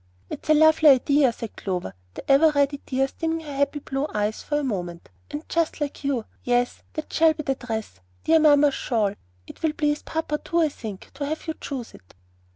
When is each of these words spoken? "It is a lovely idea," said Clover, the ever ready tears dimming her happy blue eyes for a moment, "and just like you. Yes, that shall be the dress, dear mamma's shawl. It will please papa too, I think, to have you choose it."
"It 0.31 0.43
is 0.45 0.49
a 0.49 0.53
lovely 0.59 0.89
idea," 0.89 1.31
said 1.31 1.55
Clover, 1.55 1.93
the 2.15 2.27
ever 2.31 2.49
ready 2.49 2.81
tears 2.87 3.11
dimming 3.11 3.41
her 3.41 3.55
happy 3.55 3.77
blue 3.77 4.07
eyes 4.15 4.41
for 4.41 4.57
a 4.57 4.63
moment, 4.63 5.11
"and 5.29 5.47
just 5.47 5.79
like 5.79 6.03
you. 6.03 6.25
Yes, 6.43 6.81
that 6.93 7.13
shall 7.13 7.33
be 7.35 7.43
the 7.43 7.53
dress, 7.53 7.99
dear 8.23 8.39
mamma's 8.39 8.73
shawl. 8.73 9.13
It 9.45 9.61
will 9.61 9.73
please 9.73 10.01
papa 10.01 10.39
too, 10.39 10.59
I 10.59 10.69
think, 10.69 11.11
to 11.13 11.25
have 11.27 11.45
you 11.45 11.53
choose 11.53 11.93
it." 11.93 12.15